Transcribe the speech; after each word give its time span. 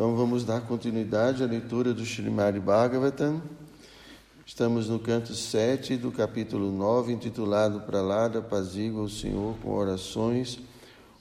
Então 0.00 0.16
vamos 0.16 0.44
dar 0.44 0.62
continuidade 0.62 1.44
à 1.44 1.46
leitura 1.46 1.92
do 1.92 2.06
Srimad 2.06 2.58
Bhagavatam. 2.58 3.42
Estamos 4.46 4.88
no 4.88 4.98
canto 4.98 5.34
7 5.34 5.98
do 5.98 6.10
capítulo 6.10 6.72
9, 6.72 7.12
intitulado 7.12 7.82
Para 7.82 8.00
lá 8.00 8.26
da 8.26 8.40
Pazígua 8.40 9.02
o 9.02 9.10
Senhor 9.10 9.56
com 9.62 9.74
orações. 9.74 10.58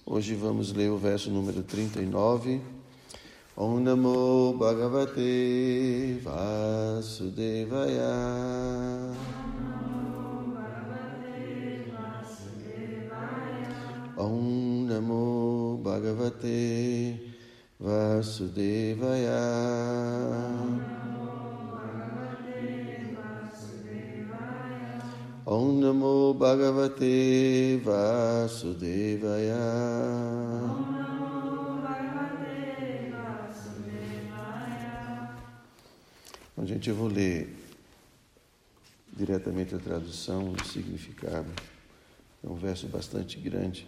Hoje 0.06 0.34
vamos 0.34 0.72
ler 0.72 0.90
o 0.90 0.98
verso 0.98 1.30
número 1.30 1.62
39. 1.62 2.62
Om 3.58 3.82
Namo 3.82 4.54
Bhagavate 4.58 6.22
Vasudevaya. 6.24 7.92
Om 14.16 14.86
Namo 14.88 15.82
Bhagavate 15.84 17.12
Vasudevaya. 17.12 17.29
Om 25.46 25.80
Namo 25.80 26.34
Bhagavate 26.34 27.78
Vasudevaya. 27.82 29.56
Bom, 36.58 36.66
gente, 36.66 36.90
eu 36.90 36.96
vou 36.98 37.08
ler 37.08 37.56
diretamente 39.14 39.74
a 39.74 39.80
tradução 39.80 40.52
e 40.52 40.62
o 40.62 40.66
significado. 40.66 41.50
É 42.44 42.50
um 42.50 42.56
verso 42.56 42.88
bastante 42.88 43.40
grande 43.40 43.88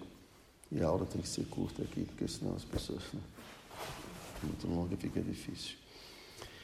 e 0.71 0.81
a 0.81 0.87
aula 0.87 1.05
tem 1.05 1.21
que 1.21 1.27
ser 1.27 1.43
curta 1.47 1.83
aqui, 1.83 2.05
porque 2.05 2.25
senão 2.29 2.55
as 2.55 2.63
pessoas. 2.63 3.03
Né? 3.13 3.19
Muito 4.45 4.67
longa 4.67 4.95
fica 4.97 5.21
difícil. 5.21 5.75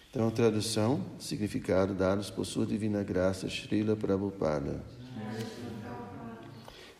Então, 0.09 0.31
tradução, 0.31 1.05
significado 1.19 1.93
dados 1.93 2.29
por 2.29 2.45
sua 2.45 2.65
divina 2.65 3.03
graça, 3.03 3.47
Srila 3.49 3.95
Prabhupada. 3.95 4.83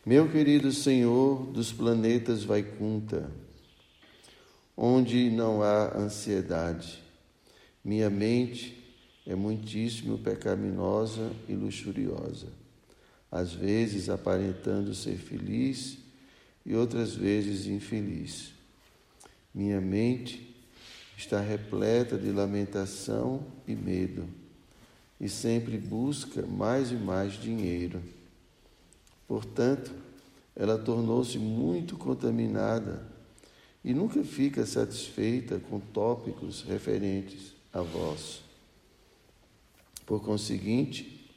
Meu 0.06 0.30
querido 0.32 0.72
Senhor 0.72 1.48
dos 1.48 1.74
planetas 1.74 2.44
Vaikunta, 2.44 3.30
onde 4.76 5.30
não 5.30 5.64
há 5.64 5.98
ansiedade, 5.98 7.04
minha 7.84 8.10
mente 8.10 8.78
é 9.26 9.36
muitíssimo 9.36 10.18
pecaminosa 10.18 11.32
e 11.50 11.54
luxuriosa, 11.54 12.48
às 13.32 13.52
vezes 13.52 14.10
aparentando 14.10 14.94
ser 14.94 15.18
feliz 15.18 15.98
e 16.66 16.76
outras 16.76 17.16
vezes 17.16 17.66
infeliz. 17.66 18.54
Minha 19.54 19.82
mente 19.82 20.57
está 21.18 21.42
repleta 21.42 22.16
de 22.16 22.32
lamentação 22.32 23.44
e 23.68 23.76
medo, 23.76 24.30
e 25.20 25.28
sempre 25.28 25.76
busca 25.80 26.46
mais 26.46 26.92
e 26.92 26.96
mais 26.96 27.34
dinheiro. 27.34 28.04
Portanto, 29.28 29.92
ela 30.56 30.78
tornou-se 30.78 31.40
muito 31.40 31.98
contaminada 31.98 33.04
e 33.84 33.96
nunca 33.96 34.24
fica 34.24 34.64
satisfeita 34.64 35.60
com 35.60 35.80
tópicos 35.80 36.62
referentes 36.62 37.54
a 37.74 37.82
vós. 37.82 38.44
Por 40.06 40.22
conseguinte, 40.22 41.32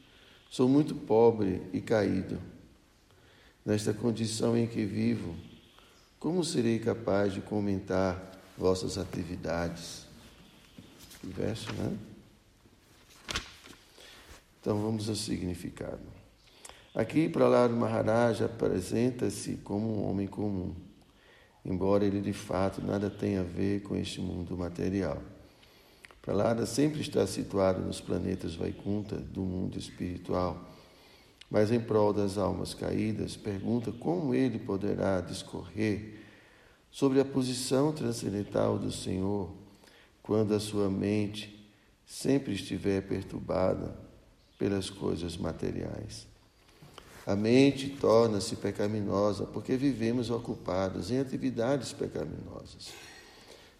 sou 0.51 0.69
muito 0.69 0.95
pobre 0.95 1.63
e 1.73 1.81
caído. 1.81 2.39
Nesta 3.65 3.95
condição 3.95 4.57
em 4.57 4.67
que 4.67 4.85
vivo, 4.85 5.35
como 6.19 6.45
serei 6.45 6.79
capaz 6.79 7.33
de 7.33 7.41
comentar 7.41 8.30
vossas 8.61 8.99
atividades. 8.99 10.05
Que 11.21 11.27
verso, 11.29 11.73
né? 11.73 11.97
Então 14.61 14.79
vamos 14.81 15.09
ao 15.09 15.15
significado. 15.15 16.03
Aqui, 16.95 17.29
Prahlada 17.29 17.73
Maharaj 17.73 18.45
apresenta-se 18.45 19.55
como 19.65 19.87
um 19.87 20.11
homem 20.11 20.27
comum, 20.27 20.75
embora 21.65 22.05
ele 22.05 22.21
de 22.21 22.35
fato 22.35 22.83
nada 22.83 23.09
tenha 23.09 23.41
a 23.41 23.45
ver 23.45 23.81
com 23.83 23.97
este 23.97 24.21
mundo 24.21 24.57
material. 24.59 25.23
Prahlada 26.21 26.67
sempre 26.67 27.01
está 27.01 27.27
situado 27.27 27.81
nos 27.81 28.01
planetas 28.01 28.55
Vaikunta 28.55 29.17
do 29.17 29.41
mundo 29.41 29.79
espiritual, 29.79 30.69
mas 31.51 31.73
em 31.73 31.81
prol 31.81 32.13
das 32.13 32.37
almas 32.37 32.75
caídas, 32.75 33.37
pergunta 33.37 33.91
como 33.93 34.35
ele 34.35 34.59
poderá 34.59 35.23
discorrer 35.23 36.21
sobre 36.91 37.21
a 37.21 37.25
posição 37.25 37.93
transcendental 37.93 38.79
do 38.79 38.91
Senhor 38.91 39.51
quando 40.23 40.55
a 40.55 40.61
sua 40.61 40.91
mente 40.91 41.69
sempre 42.07 42.55
estiver 42.55 43.03
perturbada 43.03 43.97
pelas 44.59 44.91
coisas 44.91 45.37
materiais. 45.37 46.27
A 47.27 47.37
mente 47.37 47.91
torna-se 47.91 48.57
pecaminosa 48.57 49.45
porque 49.45 49.77
vivemos 49.77 50.31
ocupados 50.31 51.11
em 51.11 51.19
atividades 51.19 51.93
pecaminosas. 51.93 52.93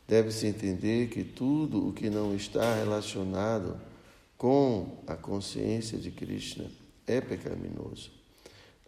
Deve-se 0.07 0.47
entender 0.47 1.09
que 1.09 1.25
tudo 1.25 1.89
o 1.89 1.93
que 1.93 2.11
não 2.11 2.35
está 2.35 2.75
relacionado 2.75 3.81
com 4.37 5.03
a 5.07 5.17
consciência 5.17 5.99
de 5.99 6.11
Krishna 6.11 6.71
é 7.07 7.21
pecaminoso. 7.21 8.20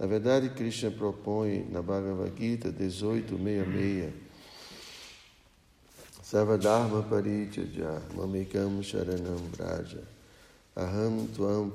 Na 0.02 0.08
verdade, 0.08 0.48
Krishna 0.48 0.90
propõe 0.90 1.64
na 1.70 1.80
Bhagavad 1.80 2.32
Gita 2.36 2.70
1866 2.70 4.12
Sarvadharma 6.24 7.04
Parichaja 7.04 8.02
Mamekam 8.16 8.82
Sharanam 8.82 9.38
Braja 9.56 10.02
Aham 10.76 11.28
Tuam 11.32 11.72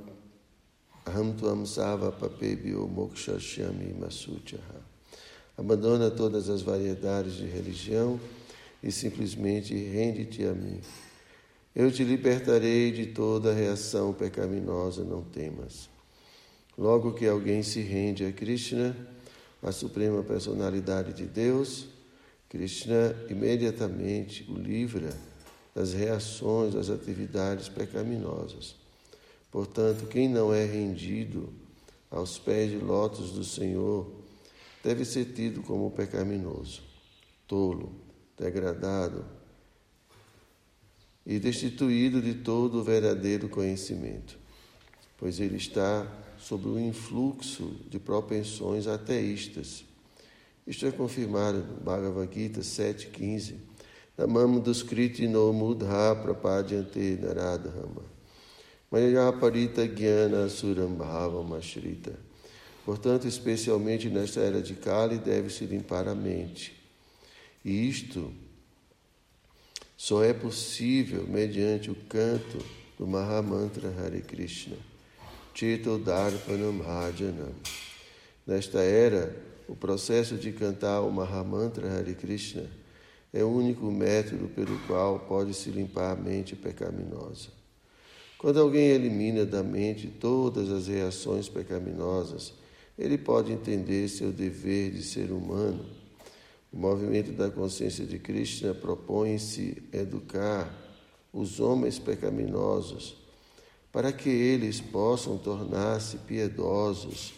Aham 1.07 1.31
Tuam 1.37 1.65
Sava 1.65 2.11
Papebio 2.11 2.85
Mokshashyami 2.89 3.93
Masuchaha 3.93 4.81
Abandona 5.57 6.11
todas 6.11 6.49
as 6.49 6.61
variedades 6.61 7.35
de 7.35 7.45
religião 7.45 8.19
e 8.83 8.91
simplesmente 8.91 9.73
rende-te 9.73 10.43
a 10.43 10.51
mim. 10.53 10.81
Eu 11.73 11.89
te 11.89 12.03
libertarei 12.03 12.91
de 12.91 13.05
toda 13.05 13.53
reação 13.53 14.13
pecaminosa, 14.13 15.05
não 15.05 15.23
temas. 15.23 15.95
Logo 16.77 17.13
que 17.13 17.25
alguém 17.25 17.63
se 17.63 17.81
rende 17.81 18.23
a 18.23 18.31
Krishna, 18.31 18.95
a 19.63 19.71
suprema 19.71 20.21
personalidade 20.21 21.11
de 21.11 21.25
Deus, 21.25 21.87
Krishna 22.47 23.15
imediatamente 23.29 24.45
o 24.49 24.55
livra 24.55 25.09
das 25.73 25.93
reações 25.93 26.75
às 26.75 26.89
atividades 26.89 27.67
pecaminosas. 27.67 28.75
Portanto, 29.51 30.05
quem 30.05 30.29
não 30.29 30.53
é 30.53 30.65
rendido 30.65 31.51
aos 32.11 32.37
pés 32.37 32.69
de 32.69 32.77
lótus 32.77 33.31
do 33.31 33.43
Senhor 33.43 34.11
deve 34.83 35.03
ser 35.03 35.33
tido 35.33 35.63
como 35.63 35.89
pecaminoso, 35.91 36.83
tolo, 37.47 37.95
degradado 38.37 39.25
e 41.25 41.39
destituído 41.39 42.21
de 42.21 42.35
todo 42.35 42.79
o 42.79 42.83
verdadeiro 42.83 43.49
conhecimento, 43.49 44.37
pois 45.17 45.39
ele 45.39 45.57
está 45.57 46.07
sobre 46.39 46.69
o 46.69 46.79
influxo 46.79 47.75
de 47.89 47.99
propensões 47.99 48.87
ateístas. 48.87 49.83
Isto 50.65 50.85
é 50.85 50.91
confirmado 50.91 51.59
no 51.59 51.79
Bhagavad 51.81 52.33
Gita 52.33 52.61
7.15. 52.61 53.55
Namam 54.17 54.59
duskriti 54.59 55.27
no 55.27 55.53
mudha 55.53 56.15
prapadyante 56.15 57.17
naradhama. 57.21 58.03
Mayaparita 58.91 59.85
gyana 59.85 60.47
surambhava 60.49 61.57
ashrita. 61.57 62.17
Portanto, 62.85 63.27
especialmente 63.27 64.09
nesta 64.09 64.39
era 64.39 64.61
de 64.61 64.73
Kali, 64.73 65.17
deve-se 65.17 65.65
limpar 65.65 66.07
a 66.07 66.15
mente. 66.15 66.73
E 67.63 67.89
isto 67.89 68.31
só 69.97 70.23
é 70.23 70.33
possível 70.33 71.27
mediante 71.27 71.91
o 71.91 71.95
canto 72.07 72.59
do 72.97 73.05
Mahamantra 73.05 73.89
Hare 73.89 74.21
Krishna. 74.21 74.77
Chito 75.57 75.97
Darpanam 75.97 76.71
Bhajanam. 76.71 77.49
Nesta 78.45 78.77
era, 78.83 79.35
o 79.67 79.75
processo 79.75 80.35
de 80.35 80.51
cantar 80.51 81.01
o 81.01 81.11
Mahamantra 81.11 81.97
Hare 81.97 82.13
Krishna 82.13 82.69
é 83.33 83.43
o 83.43 83.49
único 83.49 83.91
método 83.91 84.49
pelo 84.49 84.77
qual 84.85 85.21
pode 85.21 85.55
se 85.55 85.71
limpar 85.71 86.11
a 86.11 86.15
mente 86.15 86.55
pecaminosa. 86.55 87.47
Quando 88.37 88.59
alguém 88.59 88.89
elimina 88.89 89.47
da 89.47 89.63
mente 89.63 90.07
todas 90.07 90.69
as 90.69 90.85
reações 90.85 91.49
pecaminosas, 91.49 92.53
ele 92.95 93.17
pode 93.17 93.51
entender 93.51 94.07
seu 94.09 94.31
dever 94.31 94.91
de 94.91 95.01
ser 95.01 95.31
humano. 95.31 95.87
O 96.71 96.77
movimento 96.77 97.31
da 97.31 97.49
consciência 97.49 98.05
de 98.05 98.19
Krishna 98.19 98.75
propõe-se 98.75 99.81
educar 99.91 100.71
os 101.33 101.59
homens 101.59 101.97
pecaminosos 101.97 103.25
para 103.97 104.13
que 104.13 104.29
eles 104.29 104.79
possam 104.79 105.39
tornar-se 105.39 106.17
piedosos, 106.17 107.33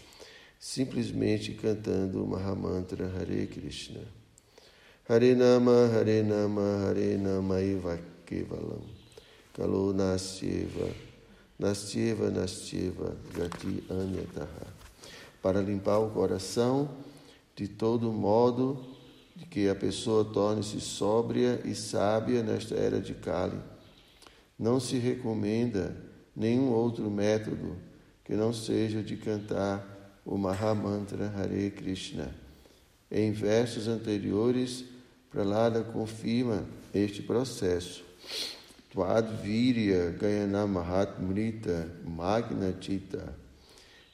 simplesmente 0.59 1.53
cantando 1.53 2.21
o 2.21 2.27
Mahamantra 2.27 3.09
Hare 3.15 3.47
Krishna. 3.47 4.01
Hare 5.07 5.35
Nama, 5.35 5.87
Hare 5.87 6.21
Nama, 6.21 6.85
Hare 6.85 7.15
Nama 7.15 7.61
Eva 7.61 7.97
Kevalam. 8.25 8.81
Kalo 9.53 9.93
Nasyeva, 9.93 10.93
Nasyeva, 11.57 12.29
Nasyeva, 12.29 13.15
Gati 13.33 13.81
Anyataha. 13.89 14.67
Para 15.41 15.61
limpar 15.61 15.99
o 15.99 16.09
coração 16.09 16.89
de 17.55 17.69
todo 17.69 18.11
modo 18.11 18.85
de 19.33 19.45
que 19.45 19.69
a 19.69 19.75
pessoa 19.75 20.25
torne-se 20.25 20.81
sóbria 20.81 21.61
e 21.63 21.73
sábia 21.73 22.43
nesta 22.43 22.75
era 22.75 22.99
de 22.99 23.13
Kali. 23.13 23.61
Não 24.59 24.77
se 24.77 24.97
recomenda 24.97 26.08
nenhum 26.39 26.71
outro 26.71 27.11
método 27.11 27.75
que 28.23 28.33
não 28.33 28.53
seja 28.53 29.03
de 29.03 29.17
cantar 29.17 30.21
o 30.25 30.37
Mahamantra 30.37 31.33
Hare 31.35 31.69
Krishna. 31.71 32.33
Em 33.11 33.31
versos 33.31 33.87
anteriores, 33.87 34.85
Pralada 35.29 35.83
confirma 35.83 36.65
este 36.91 37.21
processo. 37.21 38.03
Twadvirya 38.91 40.09
Gayana 40.19 40.65
Mahatmrita 40.65 41.87
Magna 42.03 42.73
Chita. 42.81 43.35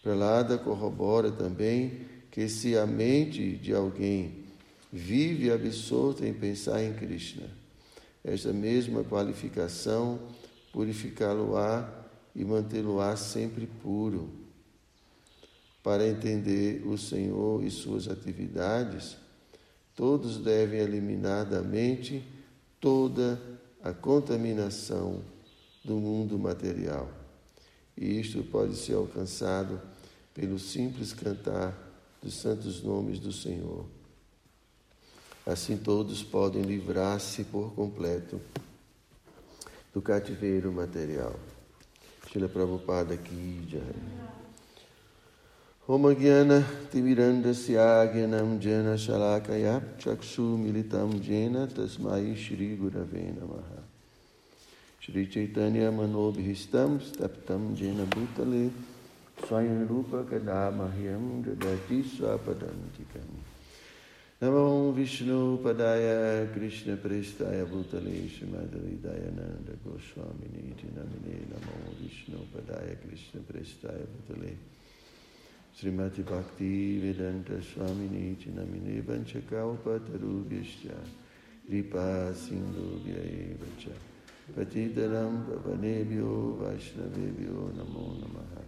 Pralada 0.04 0.58
corrobora 0.58 1.32
também 1.32 2.02
que 2.30 2.50
se 2.50 2.78
a 2.78 2.86
mente 2.86 3.56
de 3.56 3.74
alguém 3.74 4.44
vive 4.92 5.50
absorta 5.50 6.28
em 6.28 6.34
pensar 6.34 6.84
em 6.84 6.94
Krishna, 6.94 7.48
esta 8.24 8.52
mesma 8.52 9.04
qualificação 9.04 10.20
purificá-lo-á 10.74 11.95
e 12.36 12.44
mantê-lo-á 12.44 13.16
sempre 13.16 13.66
puro. 13.66 14.30
Para 15.82 16.08
entender 16.08 16.86
o 16.86 16.98
Senhor 16.98 17.64
e 17.64 17.72
suas 17.72 18.08
atividades, 18.08 19.16
todos 19.96 20.38
devem 20.38 20.80
eliminar 20.80 21.46
da 21.46 21.62
mente 21.62 22.28
toda 22.80 23.40
a 23.82 23.94
contaminação 23.94 25.22
do 25.84 25.96
mundo 25.96 26.38
material. 26.38 27.10
E 27.96 28.20
isto 28.20 28.44
pode 28.44 28.76
ser 28.76 28.96
alcançado 28.96 29.80
pelo 30.34 30.60
simples 30.60 31.14
cantar 31.14 31.74
dos 32.22 32.36
santos 32.36 32.84
nomes 32.84 33.20
do 33.20 33.32
Senhor. 33.32 33.86
Assim 35.46 35.78
todos 35.78 36.24
podem 36.24 36.64
livrar-se 36.64 37.44
por 37.44 37.74
completo 37.76 38.42
do 39.94 40.02
cativeiro 40.02 40.72
material. 40.72 41.40
शिल 42.36 42.46
प्रभुपाद 42.48 43.12
की 43.26 43.44
जय 43.72 43.94
होम 45.90 46.08
ज्ञान 46.14 46.50
तिमिरण्डस्याज्ञानं 46.94 48.58
जेन 48.60 48.96
शलाकया 49.04 49.76
चक्षुमिलितं 50.02 51.14
जेन 51.28 51.56
तस्मै 51.78 52.36
श्रीगुरवे 52.44 53.24
नमः 53.38 53.70
श्रीचैतन्यमनोभीष्टं 55.06 56.98
स्तप्तं 57.08 57.74
जैन 57.76 58.06
भूतले 58.16 58.68
स्वयं 59.48 59.88
रूपकदा 59.88 60.62
मह्यं 60.80 61.26
ददति 61.44 62.02
स्वपदन्तिकम् 62.16 63.55
Namo 64.42 64.92
Vishnu 64.92 65.58
Padaya 65.64 66.52
Krishna 66.52 66.98
Prestaya 66.98 67.64
Bhutale 67.66 68.28
Srimad 68.28 68.68
Dayananda 69.02 69.78
Goswami 69.82 70.50
Niti 70.52 70.88
Namine 70.94 71.48
Namo 71.48 71.96
Vishnu 72.02 72.46
Padaya 72.54 72.98
Krishna 73.00 73.40
Prestaya 73.40 74.06
Bhutale 74.06 74.58
Srimati 75.74 76.22
Bhakti 76.22 77.00
Vedanta 77.00 77.62
Swami 77.62 78.10
Niti 78.10 78.50
Namine 78.50 79.02
Vanchakaupa 79.04 80.02
Tarubhyascha 80.02 80.98
Kripa 81.66 82.34
Sindhubhya 82.34 83.56
Evacha 83.56 83.96
Patitaram 84.54 85.46
Pavanebhyo 85.46 86.58
Vaishnavebhyo 86.60 87.72
Namo 87.74 88.20
Namaha 88.20 88.64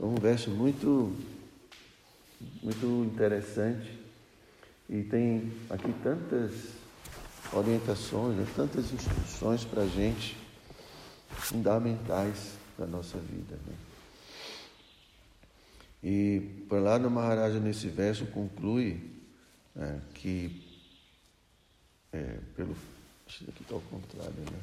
Um 0.00 0.16
verso 0.16 0.50
muito 0.50 1.12
muito 2.62 3.04
interessante 3.04 3.98
e 4.88 5.02
tem 5.02 5.52
aqui 5.70 5.92
tantas 6.02 6.52
orientações, 7.52 8.36
né, 8.36 8.46
tantas 8.54 8.92
instruções 8.92 9.64
para 9.64 9.82
a 9.82 9.86
gente, 9.86 10.36
fundamentais 11.30 12.54
da 12.78 12.86
nossa 12.86 13.18
vida. 13.18 13.58
Né? 13.66 13.74
E 16.02 16.40
por 16.68 16.80
lá 16.80 16.98
no 16.98 17.10
Maharaja, 17.10 17.60
nesse 17.60 17.88
verso, 17.88 18.26
conclui 18.26 19.00
né, 19.74 20.00
que, 20.14 20.62
é, 22.12 22.38
pelo. 22.56 22.76
Isso 23.28 23.44
aqui 23.48 23.62
está 23.62 23.74
ao 23.74 23.80
contrário, 23.82 24.34
né? 24.50 24.60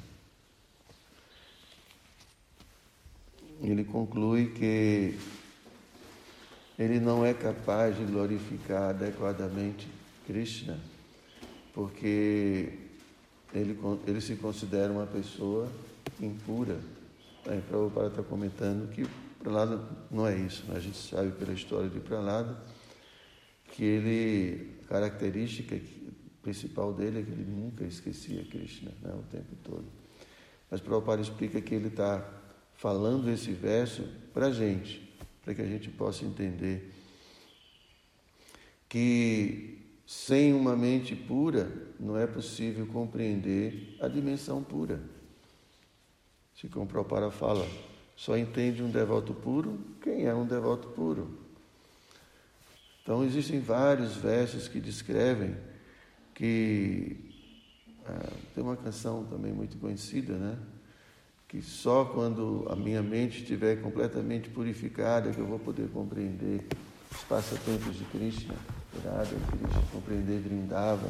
Ele 3.62 3.84
conclui 3.84 4.52
que 4.52 5.18
ele 6.80 6.98
não 6.98 7.26
é 7.26 7.34
capaz 7.34 7.98
de 7.98 8.06
glorificar 8.06 8.92
adequadamente 8.92 9.86
Krishna, 10.26 10.80
porque 11.74 12.80
ele, 13.54 13.78
ele 14.08 14.22
se 14.22 14.36
considera 14.38 14.90
uma 14.90 15.06
pessoa 15.06 15.70
impura. 16.22 16.80
Aí 17.46 17.62
Prabhupada 17.62 18.08
está 18.08 18.24
comentando 18.24 18.90
que 18.92 19.06
Pralada 19.40 19.82
não 20.10 20.26
é 20.26 20.38
isso. 20.38 20.66
Né? 20.68 20.78
A 20.78 20.80
gente 20.80 20.98
sabe 20.98 21.32
pela 21.32 21.52
história 21.52 21.90
de 21.90 22.00
Pralada 22.00 22.58
que 23.72 23.84
ele, 23.84 24.78
a 24.86 24.88
característica 24.88 25.78
principal 26.42 26.94
dele 26.94 27.20
é 27.20 27.24
que 27.24 27.32
ele 27.32 27.46
nunca 27.46 27.84
esquecia 27.84 28.44
Krishna 28.46 28.92
né? 29.02 29.14
o 29.14 29.24
tempo 29.30 29.56
todo. 29.64 29.86
Mas 30.72 30.80
Prabhupada 30.80 31.22
explica 31.22 31.60
que 31.60 31.76
ele 31.76 31.88
está 31.88 32.26
falando 32.76 33.30
esse 33.30 33.52
verso 33.52 34.08
para 34.34 34.48
a 34.48 34.52
gente, 34.52 35.09
para 35.50 35.56
que 35.56 35.62
a 35.64 35.66
gente 35.66 35.90
possa 35.90 36.24
entender 36.26 36.94
que 38.88 39.80
sem 40.06 40.54
uma 40.54 40.76
mente 40.76 41.16
pura, 41.16 41.72
não 42.00 42.16
é 42.16 42.28
possível 42.28 42.86
compreender 42.86 43.98
a 44.00 44.08
dimensão 44.08 44.62
pura. 44.62 45.02
Se 46.56 46.68
Prabhupada 46.68 47.32
fala, 47.32 47.68
só 48.16 48.38
entende 48.38 48.84
um 48.84 48.92
devoto 48.92 49.34
puro 49.34 49.80
quem 50.04 50.26
é 50.28 50.36
um 50.36 50.46
devoto 50.46 50.90
puro. 50.90 51.40
Então 53.02 53.24
existem 53.24 53.60
vários 53.60 54.16
versos 54.18 54.68
que 54.68 54.80
descrevem 54.80 55.58
que 56.36 57.34
ah, 58.06 58.34
tem 58.54 58.64
uma 58.64 58.78
canção 58.78 59.26
também 59.26 59.52
muito 59.52 59.80
conhecida, 59.80 60.38
né? 60.38 60.60
Que 61.50 61.62
só 61.62 62.06
quando 62.06 62.66
a 62.70 62.76
minha 62.76 63.02
mente 63.02 63.42
estiver 63.42 63.82
completamente 63.82 64.50
purificada 64.50 65.32
que 65.32 65.40
eu 65.40 65.48
vou 65.48 65.60
poder 65.60 65.90
compreender 65.90 66.64
os 67.12 67.24
passatempos 67.24 67.98
de 67.98 68.06
Krishna. 68.06 68.56
Radha 69.04 69.36
Krishna, 69.48 69.84
compreender 69.92 70.40
Vrindava. 70.40 71.10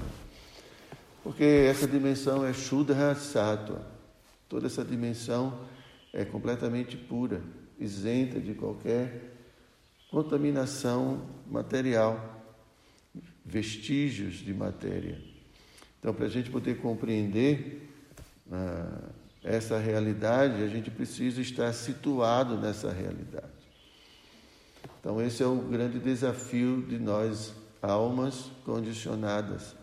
Porque 1.21 1.43
essa 1.43 1.85
dimensão 1.85 2.45
é 2.45 2.53
Shudra 2.53 3.13
Sattva. 3.15 3.85
Toda 4.47 4.67
essa 4.67 4.83
dimensão 4.83 5.59
é 6.13 6.23
completamente 6.23 6.95
pura, 6.95 7.41
isenta 7.77 8.39
de 8.39 8.53
qualquer 8.53 9.35
contaminação 10.09 11.21
material, 11.45 12.41
vestígios 13.45 14.35
de 14.35 14.53
matéria. 14.53 15.21
Então, 15.99 16.13
para 16.13 16.25
a 16.25 16.29
gente 16.29 16.49
poder 16.49 16.79
compreender 16.79 17.89
ah, 18.51 19.09
essa 19.43 19.77
realidade, 19.77 20.63
a 20.63 20.67
gente 20.67 20.91
precisa 20.91 21.41
estar 21.41 21.71
situado 21.73 22.57
nessa 22.57 22.91
realidade. 22.91 23.47
Então, 24.99 25.21
esse 25.21 25.41
é 25.41 25.45
o 25.45 25.55
grande 25.55 25.99
desafio 25.99 26.81
de 26.81 26.99
nós 26.99 27.53
almas 27.81 28.51
condicionadas. 28.65 29.75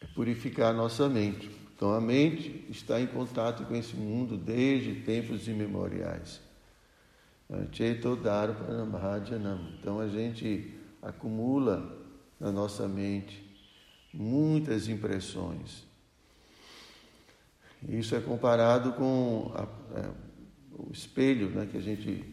É 0.00 0.06
purificar 0.14 0.70
a 0.70 0.76
nossa 0.76 1.08
mente. 1.08 1.60
Então 1.80 1.94
a 1.94 2.00
mente 2.00 2.66
está 2.68 3.00
em 3.00 3.06
contato 3.06 3.64
com 3.64 3.74
esse 3.74 3.96
mundo 3.96 4.36
desde 4.36 4.96
tempos 4.96 5.48
imemoriais. 5.48 6.42
Então 9.78 9.98
a 9.98 10.06
gente 10.06 10.74
acumula 11.00 11.98
na 12.38 12.52
nossa 12.52 12.86
mente 12.86 13.42
muitas 14.12 14.88
impressões. 14.88 15.89
Isso 17.88 18.14
é 18.14 18.20
comparado 18.20 18.92
com 18.92 19.52
a, 19.54 19.66
é, 19.98 20.10
o 20.72 20.92
espelho 20.92 21.48
né, 21.50 21.66
que 21.70 21.76
a 21.76 21.80
gente 21.80 22.24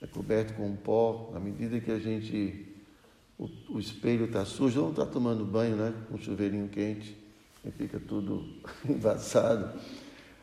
é 0.00 0.06
coberto 0.06 0.54
com 0.54 0.74
pó, 0.74 1.32
à 1.34 1.40
medida 1.40 1.80
que 1.80 1.90
a 1.90 1.98
gente. 1.98 2.68
O, 3.38 3.48
o 3.70 3.78
espelho 3.78 4.26
está 4.26 4.44
sujo, 4.44 4.80
não 4.80 4.90
está 4.90 5.06
tomando 5.06 5.44
banho, 5.44 5.76
né? 5.76 5.94
Com 6.08 6.18
chuveirinho 6.18 6.68
quente, 6.68 7.16
e 7.64 7.70
fica 7.70 8.00
tudo 8.00 8.44
embaçado, 8.88 9.78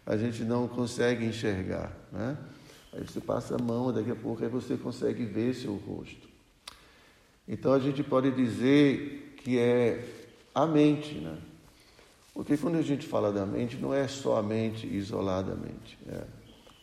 a 0.06 0.18
gente 0.18 0.44
não 0.44 0.68
consegue 0.68 1.26
enxergar, 1.26 1.96
né? 2.12 2.38
Aí 2.92 3.04
você 3.04 3.20
passa 3.20 3.56
a 3.56 3.62
mão, 3.62 3.94
daqui 3.94 4.10
a 4.10 4.16
pouco 4.16 4.44
aí 4.44 4.50
você 4.50 4.76
consegue 4.76 5.24
ver 5.26 5.54
seu 5.54 5.76
rosto. 5.76 6.28
Então 7.48 7.74
a 7.74 7.80
gente 7.80 8.04
pode 8.04 8.32
dizer 8.32 9.36
que 9.38 9.60
é 9.60 10.06
a 10.56 10.66
mente, 10.66 11.16
né? 11.16 11.38
Porque 12.40 12.56
quando 12.56 12.78
a 12.78 12.82
gente 12.82 13.06
fala 13.06 13.34
da 13.34 13.46
mente, 13.46 13.76
não 13.76 13.94
é 13.94 14.08
só 14.08 14.38
a 14.38 14.42
mente 14.42 14.88
isoladamente. 14.88 16.00
É 16.08 16.24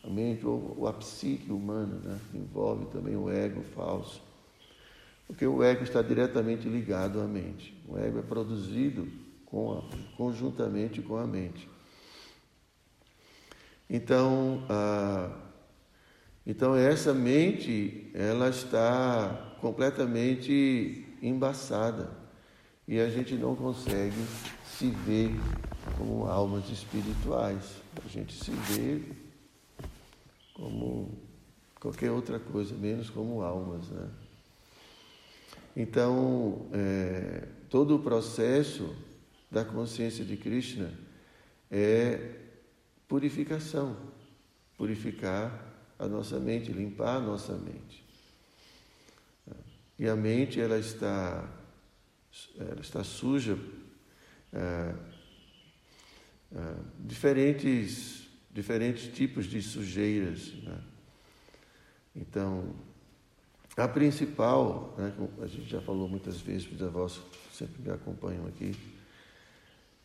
a 0.04 0.10
mente 0.10 0.46
ou, 0.46 0.86
a 0.86 0.92
psique 0.92 1.50
humana, 1.50 1.98
né? 2.04 2.20
envolve 2.34 2.84
também 2.92 3.16
o 3.16 3.30
ego 3.30 3.62
falso. 3.74 4.22
Porque 5.26 5.46
o 5.46 5.62
ego 5.62 5.82
está 5.82 6.02
diretamente 6.02 6.68
ligado 6.68 7.22
à 7.22 7.26
mente. 7.26 7.74
O 7.88 7.96
ego 7.96 8.18
é 8.18 8.22
produzido 8.22 9.08
com 9.46 9.78
a, 9.78 10.16
conjuntamente 10.18 11.00
com 11.00 11.16
a 11.16 11.26
mente. 11.26 11.66
Então, 13.88 14.62
a, 14.68 15.30
então 16.46 16.76
essa 16.76 17.14
mente 17.14 18.10
ela 18.12 18.50
está 18.50 19.56
completamente 19.62 21.16
embaçada 21.22 22.10
e 22.86 23.00
a 23.00 23.08
gente 23.08 23.34
não 23.34 23.54
consegue 23.56 24.16
se 24.64 24.90
ver 24.90 25.30
como 25.98 26.26
almas 26.26 26.68
espirituais. 26.70 27.82
A 28.04 28.08
gente 28.08 28.32
se 28.32 28.50
vê 28.50 29.02
como 30.54 31.18
qualquer 31.80 32.10
outra 32.10 32.38
coisa, 32.38 32.74
menos 32.74 33.10
como 33.10 33.42
almas, 33.42 33.88
né? 33.88 34.08
Então, 35.76 36.66
é, 36.72 37.48
todo 37.68 37.96
o 37.96 37.98
processo 37.98 38.96
da 39.50 39.64
consciência 39.64 40.24
de 40.24 40.36
Krishna 40.36 40.92
é 41.70 42.34
purificação, 43.06 43.96
purificar 44.78 45.74
a 45.98 46.06
nossa 46.06 46.38
mente, 46.38 46.72
limpar 46.72 47.16
a 47.16 47.20
nossa 47.20 47.52
mente. 47.54 48.04
E 49.98 50.08
a 50.08 50.16
mente 50.16 50.60
ela 50.60 50.78
está, 50.78 51.48
ela 52.58 52.80
está 52.80 53.02
suja, 53.04 53.58
é, 54.52 54.94
é, 56.54 56.74
diferentes, 57.00 58.28
diferentes 58.50 59.14
tipos 59.14 59.46
de 59.46 59.60
sujeiras. 59.62 60.52
Né? 60.62 60.78
Então, 62.14 62.74
a 63.76 63.86
principal, 63.86 64.94
né, 64.96 65.12
a 65.42 65.46
gente 65.46 65.68
já 65.68 65.80
falou 65.80 66.08
muitas 66.08 66.40
vezes, 66.40 66.70
os 66.70 66.82
avós 66.82 67.20
sempre 67.52 67.82
me 67.82 67.90
acompanham 67.90 68.46
aqui, 68.46 68.74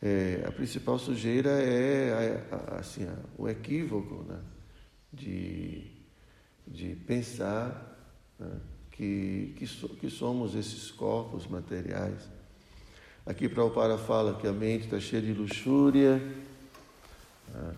é, 0.01 0.43
a 0.45 0.51
principal 0.51 0.97
sujeira 0.97 1.51
é 1.51 2.41
a, 2.51 2.55
a, 2.55 2.79
assim, 2.79 3.05
a, 3.05 3.15
o 3.38 3.47
equívoco 3.47 4.23
né, 4.23 4.39
de, 5.13 5.91
de 6.67 6.95
pensar 6.95 7.97
né, 8.39 8.59
que, 8.91 9.53
que, 9.57 9.67
so, 9.67 9.89
que, 9.89 10.10
somos 10.10 10.55
esses 10.55 10.91
corpos 10.91 11.48
materiais. 11.48 12.29
Aqui 13.25 13.48
Prabhupada 13.48 13.98
fala 13.98 14.39
que 14.39 14.48
a 14.48 14.51
mente 14.51 14.86
está 14.86 15.00
cheia 15.00 15.21
de 15.21 15.33
luxúria. 15.33 16.17
Né, 17.50 17.75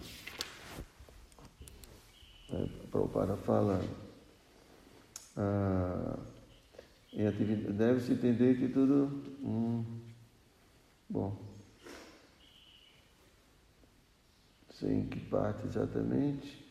Prabhupada 2.91 3.35
fala 3.37 3.81
ah, 5.35 6.19
deve-se 7.11 8.13
entender 8.13 8.57
que 8.57 8.67
tudo. 8.67 9.23
Hum, 9.41 9.83
bom. 11.09 11.53
em 14.85 15.05
que 15.05 15.19
parte 15.19 15.65
exatamente. 15.65 16.62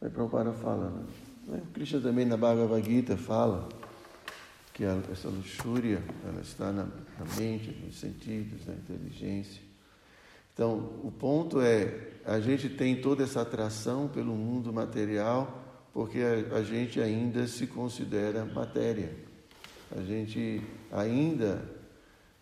Mas 0.00 0.12
Prabhupada 0.12 0.52
fala, 0.52 0.90
né? 0.90 1.06
né? 1.46 1.62
Krishna 1.74 2.00
também 2.00 2.24
na 2.24 2.36
Bhagavad 2.36 2.84
Gita 2.84 3.16
fala 3.16 3.68
que 4.72 4.84
essa 4.84 5.28
luxúria 5.28 6.02
ela 6.26 6.40
está 6.40 6.72
na, 6.72 6.84
na 6.84 7.34
mente, 7.36 7.70
nos 7.84 7.98
sentidos, 7.98 8.66
na 8.66 8.74
inteligência. 8.74 9.60
Então, 10.54 10.78
o 11.04 11.12
ponto 11.12 11.60
é, 11.60 12.12
a 12.24 12.40
gente 12.40 12.68
tem 12.68 13.00
toda 13.00 13.24
essa 13.24 13.42
atração 13.42 14.08
pelo 14.08 14.34
mundo 14.34 14.72
material 14.72 15.66
porque 15.92 16.18
a, 16.20 16.56
a 16.56 16.62
gente 16.62 17.00
ainda 17.00 17.46
se 17.46 17.66
considera 17.66 18.44
matéria. 18.44 19.14
A 19.94 20.00
gente 20.02 20.62
ainda 20.92 21.62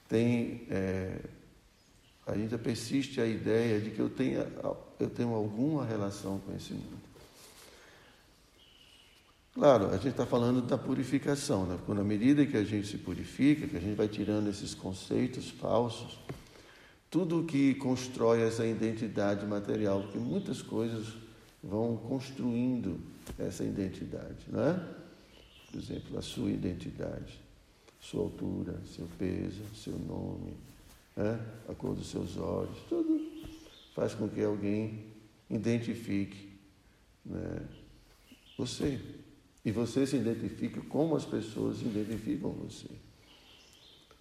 tem 0.09 0.67
é, 0.71 1.19
ainda 2.27 2.59
persiste 2.59 3.21
a 3.21 3.27
ideia 3.27 3.81
de 3.81 3.91
que 3.91 4.01
eu, 4.01 4.11
tenha, 4.11 4.47
eu 5.01 5.09
tenho 5.09 5.35
alguma 5.35 5.85
relação 5.85 6.39
com 6.39 6.55
esse 6.55 6.75
mundo. 6.75 6.98
Claro, 9.59 9.89
a 9.89 9.97
gente 9.97 10.11
está 10.11 10.25
falando 10.25 10.63
da 10.63 10.79
purificação, 10.79 11.67
né? 11.67 11.77
À 11.89 12.05
medida 12.05 12.47
que 12.47 12.57
a 12.57 12.63
gente 12.63 12.87
se 12.87 12.97
purifica, 12.97 13.67
que 13.67 13.77
a 13.77 13.81
gente 13.81 13.97
vai 13.97 14.07
tirando 14.07 14.49
esses 14.49 14.73
conceitos 14.73 15.51
falsos, 15.51 16.17
tudo 17.11 17.43
que 17.43 17.75
constrói 17.75 18.43
essa 18.43 18.65
identidade 18.65 19.45
material, 19.45 20.03
porque 20.03 20.19
muitas 20.19 20.63
coisas 20.63 21.13
vão 21.61 21.97
construindo 21.97 23.01
essa 23.37 23.65
identidade, 23.65 24.47
não 24.47 24.63
é? 24.63 24.81
Por 25.73 25.81
exemplo, 25.81 26.17
a 26.17 26.23
sua 26.23 26.51
identidade, 26.51 27.41
sua 28.01 28.23
altura, 28.23 28.81
seu 28.87 29.09
peso, 29.19 29.61
seu 29.75 29.99
nome, 29.99 30.55
né? 31.17 31.37
a 31.69 31.75
cor 31.75 31.97
dos 31.97 32.09
seus 32.09 32.37
olhos, 32.37 32.79
tudo 32.89 33.29
faz 33.93 34.15
com 34.15 34.29
que 34.29 34.41
alguém 34.41 35.05
identifique 35.51 36.49
né? 37.27 37.61
você. 38.57 39.01
E 39.69 39.71
você 39.71 40.07
se 40.07 40.17
identifica 40.17 40.81
como 40.89 41.15
as 41.15 41.27
pessoas 41.27 41.83
identificam 41.83 42.53
você. 42.53 42.89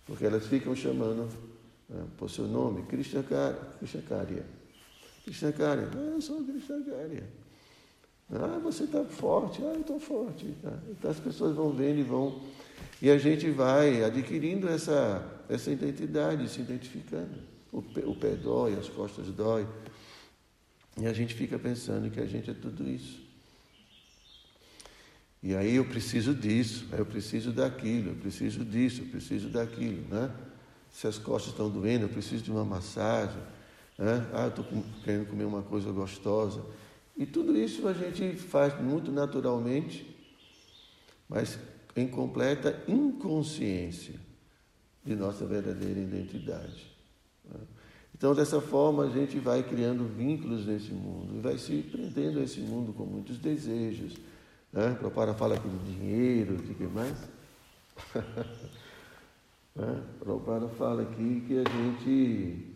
Porque 0.05 0.25
elas 0.25 0.45
ficam 0.45 0.75
chamando 0.75 1.29
né, 1.87 2.03
por 2.17 2.29
seu 2.29 2.45
nome, 2.45 2.81
Krishna 2.81 3.23
Karya. 3.23 3.57
Krishna 3.79 5.53
Karya. 5.53 5.89
Ah, 5.95 5.97
eu 5.99 6.21
sou 6.21 6.43
Krishna 6.43 6.81
Karya. 6.81 7.23
Ah, 8.29 8.59
você 8.61 8.83
está 8.83 9.05
forte. 9.05 9.61
Ah, 9.63 9.71
eu 9.73 9.79
estou 9.79 9.97
forte. 10.01 10.53
Ah, 10.65 10.79
então 10.89 11.11
as 11.11 11.19
pessoas 11.21 11.55
vão 11.55 11.71
vendo 11.71 11.99
e 11.99 12.03
vão. 12.03 12.41
E 13.01 13.09
a 13.09 13.17
gente 13.17 13.49
vai 13.49 14.03
adquirindo 14.03 14.67
essa 14.67 15.25
essa 15.47 15.71
identidade, 15.71 16.49
se 16.49 16.59
identificando. 16.59 17.39
O 17.71 17.81
pé, 17.81 18.01
o 18.05 18.13
pé 18.13 18.35
dói, 18.35 18.73
as 18.73 18.89
costas 18.89 19.27
dói. 19.27 19.65
E 20.97 21.07
a 21.07 21.13
gente 21.13 21.33
fica 21.33 21.57
pensando 21.57 22.11
que 22.11 22.19
a 22.19 22.25
gente 22.25 22.51
é 22.51 22.53
tudo 22.53 22.85
isso. 22.85 23.26
E 25.41 25.55
aí 25.55 25.75
eu 25.75 25.85
preciso 25.85 26.33
disso, 26.33 26.87
eu 26.91 27.05
preciso 27.05 27.51
daquilo, 27.51 28.11
eu 28.11 28.15
preciso 28.15 28.65
disso, 28.65 29.01
eu 29.01 29.07
preciso 29.07 29.49
daquilo, 29.49 30.07
né? 30.09 30.31
Se 30.89 31.07
as 31.07 31.17
costas 31.17 31.51
estão 31.51 31.69
doendo, 31.69 32.05
eu 32.05 32.09
preciso 32.09 32.43
de 32.43 32.51
uma 32.51 32.65
massagem, 32.65 33.41
né? 33.97 34.27
Ah, 34.33 34.43
eu 34.43 34.49
estou 34.49 34.65
querendo 35.03 35.27
comer 35.27 35.45
uma 35.45 35.61
coisa 35.61 35.91
gostosa. 35.91 36.63
E 37.15 37.25
tudo 37.25 37.57
isso 37.57 37.87
a 37.87 37.93
gente 37.93 38.35
faz 38.35 38.79
muito 38.79 39.11
naturalmente, 39.11 40.15
mas 41.27 41.59
em 41.95 42.07
completa 42.07 42.83
inconsciência 42.87 44.15
de 45.03 45.15
nossa 45.15 45.45
verdadeira 45.45 45.99
identidade. 45.99 46.91
Né? 47.45 47.59
Então, 48.15 48.33
dessa 48.33 48.59
forma, 48.59 49.05
a 49.05 49.09
gente 49.09 49.39
vai 49.39 49.63
criando 49.63 50.03
vínculos 50.05 50.65
nesse 50.65 50.91
mundo 50.91 51.37
e 51.37 51.39
vai 51.39 51.57
se 51.57 51.83
prendendo 51.83 52.39
a 52.39 52.43
esse 52.43 52.59
mundo 52.59 52.91
com 52.91 53.05
muitos 53.05 53.37
desejos. 53.37 54.15
Né? 54.71 54.95
Prabhupada 54.95 55.33
fala 55.33 55.55
aqui 55.55 55.67
do 55.67 55.83
dinheiro, 55.85 56.57
de 56.57 56.73
que 56.73 56.83
mais? 56.83 57.17
né? 59.75 60.03
Prabhupada 60.19 60.67
fala 60.69 61.03
aqui 61.03 61.43
que 61.47 61.57
a 61.59 61.63
gente. 61.69 62.75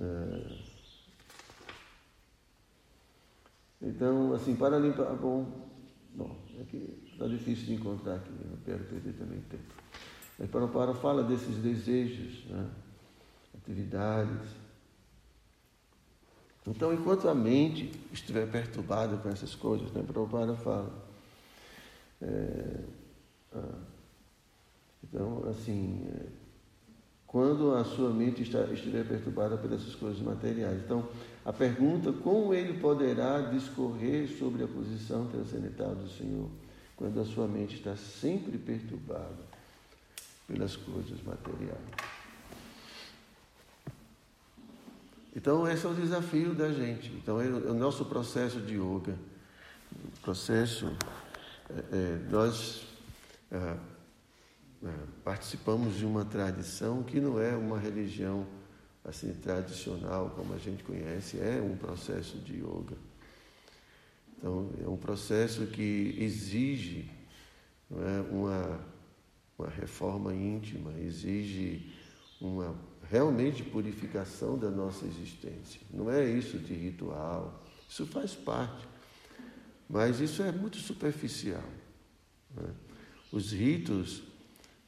É... 0.00 0.70
Então, 3.82 4.34
assim, 4.34 4.54
para 4.54 4.78
limpar. 4.78 5.14
Bom, 5.16 5.68
bom, 6.14 6.36
é 6.60 6.64
que 6.64 7.10
está 7.12 7.26
difícil 7.26 7.66
de 7.66 7.74
encontrar 7.74 8.16
aqui, 8.16 8.30
não 8.48 8.58
quero 8.58 8.84
perder 8.84 9.14
também 9.14 9.40
tempo. 9.50 9.74
Mas 10.38 10.50
Prabhupada 10.50 10.94
fala 10.94 11.22
desses 11.22 11.56
desejos, 11.56 12.44
né? 12.46 12.70
atividades. 13.56 14.59
Então, 16.66 16.92
enquanto 16.92 17.28
a 17.28 17.34
mente 17.34 17.90
estiver 18.12 18.50
perturbada 18.50 19.16
com 19.16 19.28
essas 19.28 19.54
coisas, 19.54 19.90
né? 19.92 20.02
Prabhupada 20.02 20.54
fala. 20.54 20.92
É, 22.20 22.80
ah, 23.54 23.78
então, 25.02 25.44
assim, 25.48 26.06
é, 26.06 26.26
quando 27.26 27.74
a 27.74 27.84
sua 27.84 28.10
mente 28.10 28.42
está, 28.42 28.64
estiver 28.64 29.06
perturbada 29.06 29.56
por 29.56 29.72
essas 29.72 29.94
coisas 29.94 30.20
materiais. 30.20 30.82
Então, 30.84 31.08
a 31.44 31.52
pergunta, 31.52 32.12
como 32.12 32.52
ele 32.52 32.78
poderá 32.78 33.40
discorrer 33.40 34.28
sobre 34.38 34.62
a 34.62 34.68
posição 34.68 35.26
transcendental 35.28 35.94
do 35.94 36.08
Senhor, 36.10 36.48
quando 36.96 37.18
a 37.20 37.24
sua 37.24 37.48
mente 37.48 37.76
está 37.76 37.96
sempre 37.96 38.58
perturbada? 38.58 39.50
pelas 40.50 40.76
coisas 40.76 41.22
materiais. 41.22 41.78
Então, 45.34 45.66
esse 45.68 45.86
é 45.86 45.88
o 45.88 45.94
desafio 45.94 46.54
da 46.54 46.72
gente. 46.72 47.12
Então, 47.12 47.40
é 47.40 47.46
o 47.46 47.74
nosso 47.74 48.04
processo 48.04 48.60
de 48.60 48.74
yoga 48.74 49.16
processo, 50.22 50.86
é, 51.70 51.96
é, 51.96 52.18
nós 52.30 52.86
é, 53.50 53.56
é, 54.84 54.92
participamos 55.24 55.96
de 55.96 56.04
uma 56.04 56.24
tradição 56.24 57.02
que 57.02 57.20
não 57.20 57.40
é 57.40 57.54
uma 57.56 57.78
religião 57.78 58.46
assim 59.04 59.32
tradicional 59.32 60.30
como 60.36 60.54
a 60.54 60.58
gente 60.58 60.84
conhece, 60.84 61.38
é 61.38 61.60
um 61.60 61.76
processo 61.76 62.38
de 62.38 62.56
yoga. 62.56 62.96
Então, 64.36 64.70
é 64.84 64.88
um 64.88 64.96
processo 64.96 65.66
que 65.66 66.16
exige 66.18 67.10
é, 67.90 68.20
uma, 68.30 68.80
uma 69.58 69.68
reforma 69.68 70.34
íntima, 70.34 70.92
exige 70.98 71.92
uma 72.40 72.74
realmente 73.10 73.64
purificação 73.64 74.56
da 74.56 74.70
nossa 74.70 75.04
existência. 75.04 75.80
Não 75.92 76.08
é 76.08 76.24
isso 76.24 76.58
de 76.58 76.72
ritual, 76.72 77.60
isso 77.88 78.06
faz 78.06 78.34
parte, 78.34 78.86
mas 79.88 80.20
isso 80.20 80.42
é 80.42 80.52
muito 80.52 80.76
superficial. 80.76 81.64
Né? 82.54 82.70
Os 83.32 83.50
ritos, 83.52 84.22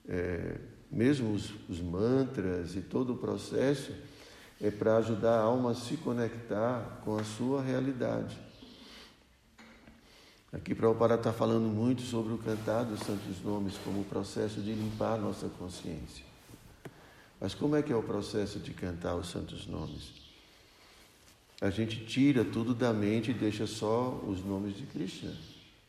é, 0.09 0.57
mesmo 0.91 1.35
os, 1.35 1.53
os 1.69 1.81
mantras 1.81 2.77
e 2.77 2.81
todo 2.81 3.15
o 3.15 3.17
processo, 3.17 3.93
é 4.61 4.71
para 4.71 4.99
ajudar 4.99 5.39
a 5.39 5.43
alma 5.43 5.73
a 5.73 5.75
se 5.75 5.97
conectar 5.97 7.01
com 7.05 7.17
a 7.17 7.25
sua 7.25 7.61
realidade. 7.61 8.39
Aqui 10.53 10.75
Prabhupada 10.75 11.15
está 11.15 11.33
falando 11.33 11.67
muito 11.67 12.03
sobre 12.03 12.35
o 12.35 12.39
cantar 12.39 12.85
dos 12.85 13.01
santos 13.01 13.43
nomes 13.43 13.77
como 13.79 14.03
o 14.03 14.05
processo 14.05 14.61
de 14.61 14.73
limpar 14.73 15.15
a 15.15 15.19
nossa 15.19 15.49
consciência. 15.49 16.32
Mas 17.43 17.55
como 17.55 17.75
é 17.75 17.83
que 17.83 17.93
é 17.93 17.97
o 17.97 18.03
processo 18.05 18.61
de 18.61 18.73
cantar 18.73 19.17
os 19.17 19.29
santos 19.29 19.67
nomes? 19.67 20.13
A 21.61 21.71
gente 21.71 22.07
tira 22.07 22.45
tudo 22.45 22.73
da 22.73 22.93
mente 22.93 23.33
e 23.33 23.35
deixa 23.35 23.67
só 23.67 24.11
os 24.29 24.45
nomes 24.45 24.77
de 24.77 24.87
Krishna. 24.87 25.35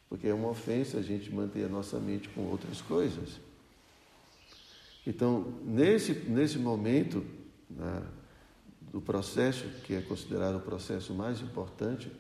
Porque 0.10 0.28
é 0.28 0.34
uma 0.34 0.50
ofensa 0.50 0.98
a 0.98 1.04
gente 1.04 1.32
manter 1.32 1.66
a 1.66 1.70
nossa 1.70 2.00
mente 2.00 2.28
com 2.30 2.42
outras 2.42 2.82
coisas. 2.82 3.40
Então, 5.06 5.54
nesse, 5.64 6.14
nesse 6.28 6.58
momento 6.58 7.24
né, 7.70 8.02
do 8.92 9.00
processo, 9.00 9.64
que 9.84 9.94
é 9.94 10.02
considerado 10.02 10.56
o 10.56 10.62
processo 10.62 11.14
mais 11.14 11.40
importante 11.40 12.12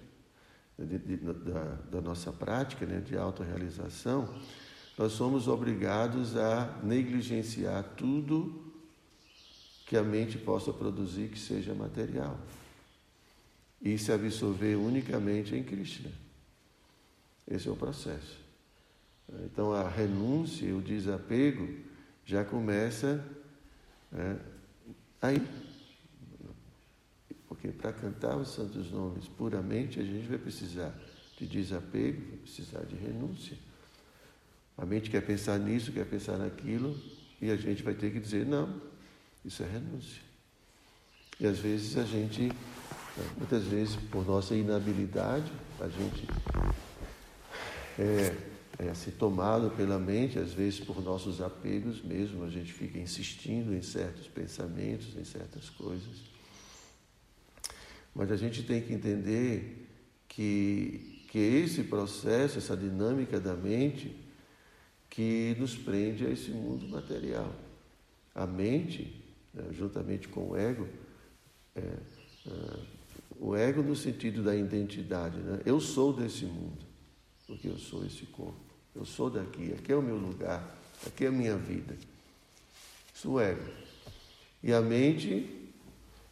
de, 0.77 0.99
de, 0.99 1.17
da, 1.17 1.63
da, 1.89 2.01
nossa 2.01 2.31
prática 2.31 2.85
né, 2.85 2.99
de 2.99 3.17
autorrealização, 3.17 4.31
nós 4.95 5.13
somos 5.13 5.47
obrigados 5.47 6.37
a 6.37 6.79
negligenciar 6.83 7.83
tudo 7.97 8.72
que 9.93 9.97
a 9.97 10.01
mente 10.01 10.39
possa 10.39 10.73
produzir 10.73 11.29
que 11.29 11.37
seja 11.37 11.71
material 11.75 12.35
e 13.79 13.95
se 13.95 14.11
absorver 14.11 14.75
unicamente 14.75 15.55
em 15.55 15.63
Krishna. 15.63 16.09
Esse 17.47 17.67
é 17.67 17.71
o 17.71 17.75
processo. 17.75 18.39
Então 19.45 19.71
a 19.71 19.87
renúncia, 19.87 20.75
o 20.75 20.81
desapego 20.81 21.71
já 22.25 22.43
começa 22.43 23.23
é, 24.11 24.35
aí. 25.21 25.47
Porque 27.47 27.67
para 27.67 27.93
cantar 27.93 28.35
os 28.35 28.47
santos 28.47 28.89
nomes 28.89 29.27
puramente, 29.27 29.99
a 29.99 30.03
gente 30.03 30.27
vai 30.27 30.39
precisar 30.39 30.91
de 31.37 31.45
desapego, 31.45 32.19
vai 32.29 32.37
precisar 32.39 32.81
de 32.85 32.95
renúncia. 32.95 33.55
A 34.75 34.87
mente 34.87 35.11
quer 35.11 35.21
pensar 35.21 35.59
nisso, 35.59 35.91
quer 35.91 36.07
pensar 36.07 36.39
naquilo, 36.39 36.99
e 37.39 37.51
a 37.51 37.55
gente 37.55 37.83
vai 37.83 37.93
ter 37.93 38.11
que 38.11 38.19
dizer 38.19 38.43
não, 38.43 38.91
isso 39.45 39.63
é 39.63 39.67
renúncia. 39.67 40.21
E 41.39 41.47
às 41.47 41.59
vezes 41.59 41.97
a 41.97 42.03
gente, 42.03 42.51
muitas 43.37 43.63
vezes 43.63 43.95
por 43.95 44.25
nossa 44.25 44.55
inabilidade, 44.55 45.51
a 45.79 45.87
gente 45.87 46.27
é, 47.99 48.35
é 48.79 48.89
assim, 48.89 49.11
tomado 49.11 49.71
pela 49.71 49.99
mente, 49.99 50.39
às 50.39 50.53
vezes 50.53 50.79
por 50.79 51.03
nossos 51.03 51.41
apegos 51.41 52.01
mesmo, 52.01 52.43
a 52.43 52.49
gente 52.49 52.71
fica 52.71 52.97
insistindo 52.97 53.73
em 53.73 53.81
certos 53.81 54.27
pensamentos, 54.27 55.15
em 55.17 55.23
certas 55.23 55.69
coisas. 55.69 56.33
Mas 58.15 58.31
a 58.31 58.37
gente 58.37 58.63
tem 58.63 58.81
que 58.81 58.93
entender 58.93 59.89
que, 60.27 61.25
que 61.29 61.39
esse 61.39 61.83
processo, 61.83 62.57
essa 62.59 62.77
dinâmica 62.77 63.39
da 63.39 63.55
mente, 63.55 64.15
que 65.09 65.55
nos 65.59 65.75
prende 65.75 66.25
a 66.25 66.29
esse 66.29 66.51
mundo 66.51 66.87
material. 66.87 67.53
A 68.33 68.47
mente 68.47 69.22
né, 69.53 69.65
juntamente 69.71 70.27
com 70.27 70.49
o 70.49 70.57
ego, 70.57 70.87
é, 71.75 71.79
é, 71.79 72.79
o 73.39 73.55
ego 73.55 73.83
no 73.83 73.95
sentido 73.95 74.43
da 74.43 74.55
identidade. 74.55 75.37
Né? 75.37 75.61
Eu 75.65 75.79
sou 75.79 76.11
desse 76.11 76.45
mundo, 76.45 76.85
porque 77.45 77.67
eu 77.67 77.77
sou 77.77 78.05
esse 78.05 78.25
corpo. 78.25 78.59
Eu 78.95 79.05
sou 79.05 79.29
daqui, 79.29 79.73
aqui 79.73 79.91
é 79.91 79.95
o 79.95 80.01
meu 80.01 80.17
lugar, 80.17 80.75
aqui 81.05 81.25
é 81.25 81.27
a 81.27 81.31
minha 81.31 81.57
vida. 81.57 81.95
Isso 83.13 83.27
é 83.27 83.31
o 83.31 83.39
ego. 83.39 83.71
E 84.61 84.71
a 84.71 84.81
mente, 84.81 85.71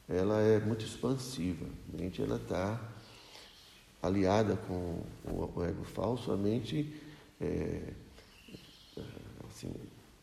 ela 0.07 0.41
é 0.41 0.59
muito 0.59 0.85
expansiva. 0.85 1.65
A 1.93 1.97
mente, 1.97 2.21
ela 2.21 2.37
está 2.37 2.79
aliada 4.01 4.55
com 4.55 5.03
o 5.25 5.63
ego 5.63 5.83
falso. 5.83 6.31
A 6.31 6.37
mente, 6.37 6.95
é, 7.39 7.93
é 8.97 9.03
assim, 9.49 9.73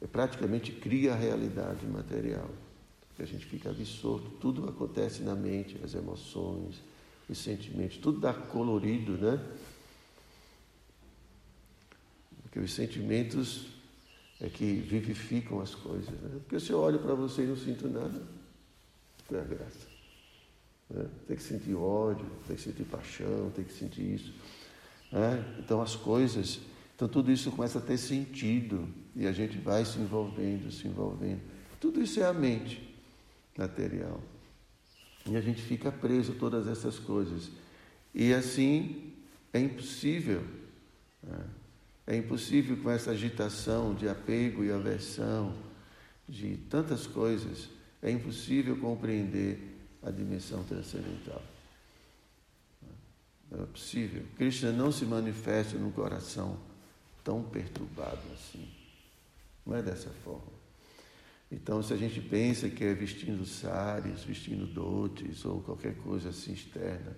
é, 0.00 0.06
praticamente 0.06 0.72
cria 0.72 1.12
a 1.12 1.16
realidade 1.16 1.84
material 1.86 2.48
que 3.18 3.24
a 3.24 3.26
gente 3.26 3.46
fica 3.46 3.68
absorto, 3.70 4.30
tudo 4.40 4.68
acontece 4.68 5.22
na 5.22 5.34
mente, 5.34 5.76
as 5.82 5.92
emoções, 5.92 6.80
os 7.28 7.36
sentimentos, 7.36 7.96
tudo 7.98 8.20
dá 8.20 8.32
colorido, 8.32 9.18
né? 9.18 9.44
Porque 12.42 12.60
os 12.60 12.72
sentimentos 12.72 13.66
é 14.40 14.48
que 14.48 14.72
vivificam 14.72 15.60
as 15.60 15.74
coisas. 15.74 16.08
Né? 16.08 16.38
Porque 16.46 16.60
se 16.60 16.70
eu 16.70 16.78
olho 16.78 17.00
para 17.00 17.12
você 17.14 17.42
e 17.42 17.46
não 17.46 17.56
sinto 17.56 17.88
nada, 17.88 18.22
não 19.28 19.40
é 19.40 19.44
graça. 19.44 19.88
Né? 20.88 21.04
Tem 21.26 21.36
que 21.36 21.42
sentir 21.42 21.74
ódio, 21.74 22.24
tem 22.46 22.54
que 22.54 22.62
sentir 22.62 22.84
paixão, 22.84 23.50
tem 23.50 23.64
que 23.64 23.72
sentir 23.72 24.14
isso. 24.14 24.32
Né? 25.10 25.56
Então 25.58 25.82
as 25.82 25.96
coisas, 25.96 26.60
então 26.94 27.08
tudo 27.08 27.32
isso 27.32 27.50
começa 27.50 27.80
a 27.80 27.82
ter 27.82 27.98
sentido 27.98 28.88
e 29.16 29.26
a 29.26 29.32
gente 29.32 29.58
vai 29.58 29.84
se 29.84 29.98
envolvendo, 29.98 30.70
se 30.70 30.86
envolvendo. 30.86 31.40
Tudo 31.80 32.00
isso 32.00 32.20
é 32.20 32.24
a 32.24 32.32
mente 32.32 32.86
material. 33.58 34.22
E 35.26 35.36
a 35.36 35.40
gente 35.40 35.60
fica 35.60 35.92
preso 35.92 36.32
a 36.32 36.34
todas 36.36 36.68
essas 36.68 36.98
coisas. 36.98 37.50
E 38.14 38.32
assim 38.32 39.12
é 39.52 39.58
impossível. 39.60 40.42
Né? 41.22 41.44
É 42.06 42.16
impossível 42.16 42.76
com 42.78 42.90
essa 42.90 43.10
agitação 43.10 43.94
de 43.94 44.08
apego 44.08 44.64
e 44.64 44.72
aversão, 44.72 45.54
de 46.26 46.56
tantas 46.70 47.06
coisas, 47.06 47.68
é 48.02 48.10
impossível 48.10 48.76
compreender 48.78 49.76
a 50.02 50.10
dimensão 50.10 50.62
transcendental. 50.64 51.42
Não 53.50 53.62
é 53.62 53.66
possível. 53.66 54.24
Krishna 54.36 54.72
não 54.72 54.92
se 54.92 55.04
manifesta 55.04 55.76
num 55.76 55.90
coração 55.90 56.58
tão 57.24 57.42
perturbado 57.42 58.20
assim. 58.34 58.68
Não 59.66 59.74
é 59.74 59.82
dessa 59.82 60.10
forma. 60.10 60.57
Então, 61.50 61.82
se 61.82 61.94
a 61.94 61.96
gente 61.96 62.20
pensa 62.20 62.68
que 62.68 62.84
é 62.84 62.92
vestindo 62.92 63.44
sares, 63.46 64.22
vestindo 64.22 64.66
dotes 64.66 65.44
ou 65.44 65.62
qualquer 65.62 65.96
coisa 65.96 66.28
assim 66.28 66.52
externa, 66.52 67.16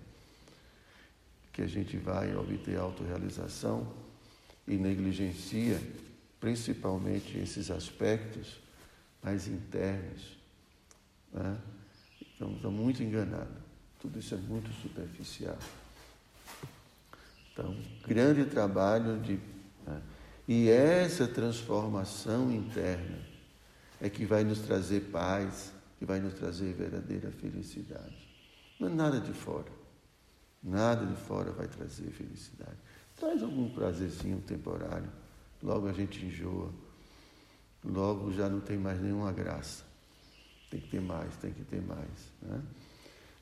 que 1.52 1.62
a 1.62 1.66
gente 1.66 1.96
vai 1.96 2.34
obter 2.36 2.78
autorrealização 2.78 3.92
e 4.68 4.76
negligencia 4.76 5.80
principalmente 6.38 7.36
esses 7.38 7.70
aspectos 7.70 8.60
mais 9.22 9.48
internos, 9.48 10.38
né? 11.32 11.58
então 12.34 12.54
está 12.54 12.70
muito 12.70 13.02
enganado. 13.02 13.60
Tudo 13.98 14.18
isso 14.18 14.34
é 14.34 14.38
muito 14.38 14.72
superficial. 14.80 15.58
Então, 17.52 17.76
grande 18.06 18.46
trabalho 18.46 19.20
de. 19.20 19.38
Né? 19.86 20.02
E 20.48 20.70
essa 20.70 21.28
transformação 21.28 22.50
interna 22.50 23.29
é 24.00 24.08
que 24.08 24.24
vai 24.24 24.44
nos 24.44 24.60
trazer 24.60 25.00
paz, 25.10 25.72
que 25.98 26.04
vai 26.04 26.20
nos 26.20 26.34
trazer 26.34 26.72
verdadeira 26.72 27.30
felicidade. 27.30 28.28
Não 28.78 28.88
é 28.88 28.90
nada 28.90 29.20
de 29.20 29.32
fora. 29.32 29.70
Nada 30.62 31.06
de 31.06 31.16
fora 31.16 31.52
vai 31.52 31.68
trazer 31.68 32.10
felicidade. 32.10 32.76
Traz 33.16 33.42
algum 33.42 33.68
prazerzinho 33.68 34.40
temporário, 34.40 35.10
logo 35.62 35.86
a 35.86 35.92
gente 35.92 36.24
enjoa, 36.24 36.72
logo 37.84 38.32
já 38.32 38.48
não 38.48 38.60
tem 38.60 38.78
mais 38.78 39.00
nenhuma 39.00 39.32
graça. 39.32 39.84
Tem 40.70 40.80
que 40.80 40.88
ter 40.88 41.00
mais, 41.00 41.36
tem 41.36 41.52
que 41.52 41.64
ter 41.64 41.82
mais. 41.82 42.32
Né? 42.40 42.62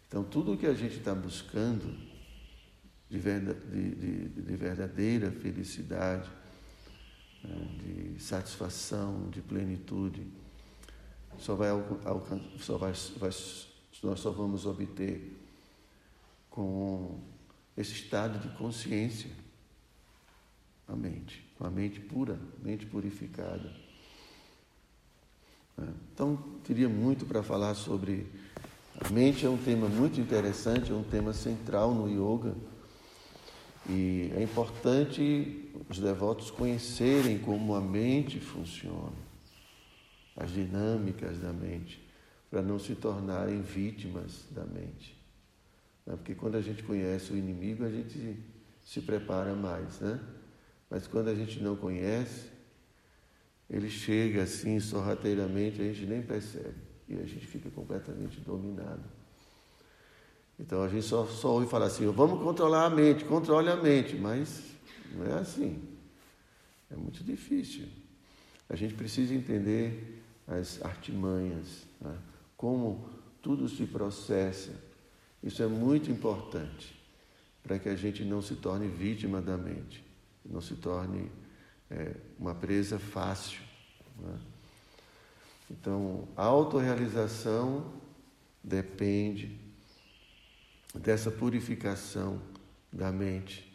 Então, 0.08 0.24
tudo 0.24 0.54
o 0.54 0.56
que 0.56 0.66
a 0.66 0.74
gente 0.74 0.96
está 0.96 1.14
buscando 1.14 1.94
de, 3.10 3.20
de, 3.20 4.28
de, 4.28 4.56
verdadeira 4.56 5.30
felicidade, 5.30 6.28
né? 7.44 7.68
de 7.78 8.22
satisfação, 8.22 9.28
de 9.30 9.42
plenitude, 9.42 10.26
só 11.38 11.54
vai, 11.54 11.68
só 12.58 12.76
vai, 12.76 12.92
vai, 13.18 13.30
nós 14.02 14.20
só 14.20 14.30
vamos 14.30 14.66
obter 14.66 15.36
com 16.50 17.20
esse 17.76 17.92
estado 17.92 18.38
de 18.38 18.56
consciência 18.56 19.30
a 20.88 20.96
mente, 20.96 21.46
com 21.56 21.66
a 21.66 21.70
mente 21.70 22.00
pura, 22.00 22.38
mente 22.62 22.86
purificada. 22.86 23.70
É. 25.78 25.84
Então, 26.12 26.36
teria 26.64 26.88
muito 26.88 27.26
para 27.26 27.42
falar 27.42 27.74
sobre 27.74 28.26
a 29.00 29.10
mente, 29.10 29.46
é 29.46 29.48
um 29.48 29.58
tema 29.58 29.88
muito 29.88 30.20
interessante, 30.20 30.90
é 30.90 30.94
um 30.94 31.04
tema 31.04 31.32
central 31.32 31.94
no 31.94 32.08
yoga. 32.08 32.56
E 33.88 34.32
é 34.34 34.42
importante 34.42 35.70
os 35.88 35.98
devotos 35.98 36.50
conhecerem 36.50 37.38
como 37.38 37.74
a 37.74 37.80
mente 37.80 38.40
funciona, 38.40 39.12
as 40.38 40.50
dinâmicas 40.50 41.38
da 41.40 41.52
mente, 41.52 42.00
para 42.48 42.62
não 42.62 42.78
se 42.78 42.94
tornarem 42.94 43.60
vítimas 43.60 44.44
da 44.52 44.64
mente. 44.64 45.20
Né? 46.06 46.14
Porque 46.16 46.34
quando 46.34 46.54
a 46.54 46.60
gente 46.60 46.82
conhece 46.84 47.32
o 47.32 47.36
inimigo, 47.36 47.84
a 47.84 47.90
gente 47.90 48.38
se 48.84 49.00
prepara 49.02 49.54
mais, 49.54 49.98
né? 50.00 50.20
Mas 50.88 51.06
quando 51.06 51.28
a 51.28 51.34
gente 51.34 51.60
não 51.60 51.76
conhece, 51.76 52.46
ele 53.68 53.90
chega 53.90 54.44
assim 54.44 54.78
sorrateiramente, 54.80 55.82
a 55.82 55.84
gente 55.84 56.06
nem 56.06 56.22
percebe 56.22 56.76
e 57.08 57.14
a 57.14 57.26
gente 57.26 57.46
fica 57.46 57.68
completamente 57.70 58.40
dominado. 58.40 59.04
Então 60.58 60.82
a 60.82 60.88
gente 60.88 61.04
só, 61.04 61.26
só 61.26 61.52
ouve 61.52 61.66
falar 61.66 61.86
assim: 61.86 62.06
vamos 62.06 62.42
controlar 62.42 62.86
a 62.86 62.90
mente, 62.90 63.24
controle 63.24 63.68
a 63.68 63.76
mente, 63.76 64.16
mas 64.16 64.62
não 65.12 65.26
é 65.26 65.34
assim. 65.34 65.82
É 66.90 66.96
muito 66.96 67.22
difícil. 67.22 67.86
A 68.68 68.76
gente 68.76 68.94
precisa 68.94 69.34
entender 69.34 70.17
as 70.48 70.82
artimanhas, 70.82 71.86
né? 72.00 72.16
como 72.56 73.08
tudo 73.40 73.68
se 73.68 73.86
processa. 73.86 74.72
Isso 75.42 75.62
é 75.62 75.66
muito 75.68 76.10
importante 76.10 76.98
para 77.62 77.78
que 77.78 77.88
a 77.88 77.94
gente 77.94 78.24
não 78.24 78.42
se 78.42 78.56
torne 78.56 78.88
vítima 78.88 79.40
da 79.40 79.56
mente 79.56 80.08
não 80.48 80.60
se 80.60 80.74
torne 80.74 81.30
é, 81.90 82.14
uma 82.38 82.54
presa 82.54 82.98
fácil. 82.98 83.60
Né? 84.18 84.38
Então, 85.70 86.26
a 86.36 86.44
autorrealização 86.44 87.92
depende 88.64 89.60
dessa 90.94 91.30
purificação 91.30 92.40
da 92.90 93.12
mente. 93.12 93.70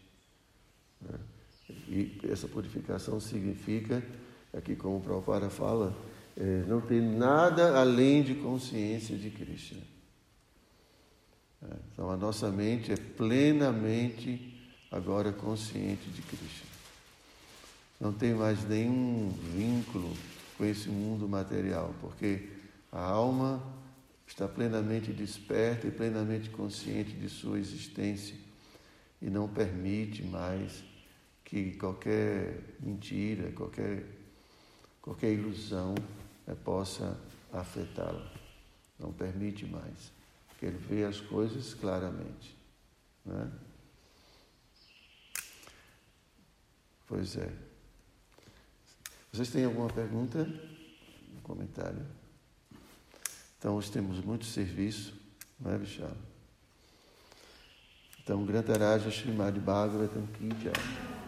Né? 0.99 1.19
E 1.87 2.19
essa 2.29 2.47
purificação 2.47 3.19
significa, 3.19 4.03
aqui 4.51 4.75
como 4.75 4.97
o 4.97 5.01
Prabhupada 5.01 5.49
fala, 5.49 5.95
é, 6.35 6.63
não 6.67 6.81
ter 6.81 7.01
nada 7.01 7.79
além 7.79 8.23
de 8.23 8.35
consciência 8.35 9.17
de 9.17 9.29
Krishna. 9.29 9.81
É, 11.61 11.75
então 11.91 12.09
a 12.09 12.17
nossa 12.17 12.51
mente 12.51 12.91
é 12.91 12.95
plenamente 12.95 14.53
agora 14.91 15.31
consciente 15.31 16.09
de 16.09 16.21
Cristo. 16.21 16.67
Não 17.99 18.13
tem 18.13 18.33
mais 18.33 18.67
nenhum 18.67 19.33
vínculo 19.55 20.11
com 20.57 20.65
esse 20.65 20.89
mundo 20.89 21.27
material, 21.27 21.93
porque 22.01 22.49
a 22.91 23.01
alma 23.01 23.63
está 24.27 24.47
plenamente 24.47 25.11
desperta 25.11 25.87
e 25.87 25.91
plenamente 25.91 26.49
consciente 26.49 27.11
de 27.13 27.29
sua 27.29 27.59
existência 27.59 28.35
e 29.21 29.29
não 29.29 29.47
permite 29.47 30.23
mais 30.23 30.83
que 31.45 31.71
qualquer 31.71 32.75
mentira, 32.79 33.51
qualquer, 33.51 34.03
qualquer 35.01 35.31
ilusão 35.33 35.95
possa 36.63 37.17
afetá-la. 37.51 38.31
Não 38.99 39.11
permite 39.11 39.65
mais, 39.65 40.11
porque 40.47 40.65
ele 40.65 40.77
vê 40.77 41.03
as 41.03 41.19
coisas 41.19 41.73
claramente. 41.73 42.55
Né? 43.25 43.51
Pois 47.07 47.37
é. 47.37 47.51
Vocês 49.31 49.49
têm 49.49 49.65
alguma 49.65 49.89
pergunta? 49.89 50.47
Um 51.35 51.41
comentário? 51.41 52.05
Então, 53.57 53.75
hoje 53.75 53.91
temos 53.91 54.19
muito 54.19 54.45
serviço, 54.45 55.13
não 55.59 55.71
é, 55.71 55.77
Vishal? 55.77 56.11
Então, 58.21 58.45
Grantaraja 58.45 59.09
Srimad 59.09 59.59
Bhagavatam 59.59 60.27
Ki 60.27 60.49
Jai. 60.61 61.22